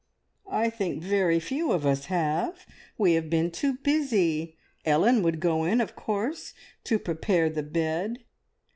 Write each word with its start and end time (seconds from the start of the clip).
"I 0.49 0.71
think 0.71 1.03
very 1.03 1.39
few 1.39 1.71
of 1.71 1.85
us 1.85 2.05
have. 2.05 2.65
We 2.97 3.13
have 3.13 3.29
been 3.29 3.51
too 3.51 3.73
busy. 3.83 4.57
Ellen 4.83 5.21
would 5.21 5.39
go 5.39 5.63
in, 5.63 5.79
of 5.79 5.95
course, 5.95 6.55
to 6.85 6.97
prepare 6.97 7.51
the 7.51 7.61
bed. 7.61 8.23